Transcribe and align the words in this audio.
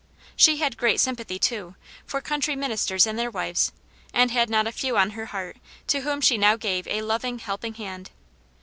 She 0.35 0.57
had 0.57 0.77
great 0.77 0.99
sympathy, 0.99 1.37
too, 1.37 1.75
for 2.07 2.21
country 2.21 2.55
ministers 2.55 3.05
and 3.05 3.19
their 3.19 3.29
wives, 3.29 3.71
and 4.15 4.31
had 4.31 4.49
not 4.49 4.65
a 4.65 4.71
few 4.71 4.97
on 4.97 5.11
her 5.11 5.27
heart 5.27 5.57
to 5.85 6.01
whom 6.01 6.21
she 6.21 6.39
now 6.39 6.55
gave 6.55 6.87
a 6.87 7.03
loving, 7.03 7.37
helping 7.37 7.75
hand. 7.75 8.09